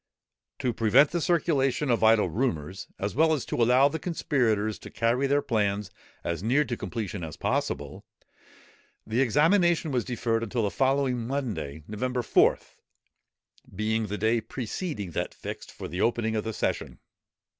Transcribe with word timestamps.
To 0.57 0.73
prevent 0.73 1.11
the 1.11 1.21
circulation 1.21 1.91
of 1.91 2.03
idle 2.03 2.27
rumours, 2.27 2.87
as 2.97 3.13
well 3.13 3.33
as 3.33 3.45
to 3.45 3.55
allow 3.61 3.87
the 3.87 3.99
conspirators 3.99 4.79
to 4.79 4.89
carry 4.89 5.27
their 5.27 5.43
plans 5.43 5.91
as 6.23 6.41
near 6.41 6.65
to 6.65 6.75
completion 6.75 7.23
as 7.23 7.37
possible, 7.37 8.03
the 9.05 9.21
examination 9.21 9.91
was 9.91 10.03
deferred 10.03 10.41
until 10.41 10.63
the 10.63 10.71
following 10.71 11.27
Monday, 11.27 11.83
November 11.87 12.23
4th, 12.23 12.77
being 13.75 14.07
the 14.07 14.17
day 14.17 14.41
preceding 14.41 15.11
that 15.11 15.35
fixed 15.35 15.71
for 15.71 15.87
the 15.87 16.01
opening 16.01 16.35
of 16.35 16.45
the 16.45 16.51
session. 16.53 16.97